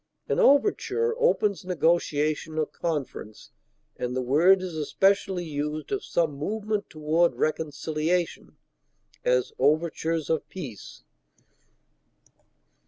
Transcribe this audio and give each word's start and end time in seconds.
An 0.27 0.39
overture 0.39 1.13
opens 1.19 1.63
negotiation 1.63 2.57
or 2.57 2.65
conference, 2.65 3.51
and 3.97 4.15
the 4.15 4.23
word 4.23 4.63
is 4.63 4.75
especially 4.75 5.45
used 5.45 5.91
of 5.91 6.03
some 6.03 6.31
movement 6.33 6.89
toward 6.89 7.35
reconciliation; 7.35 8.57
as, 9.23 9.53
overtures 9.59 10.27
of 10.31 10.49
peace. 10.49 11.03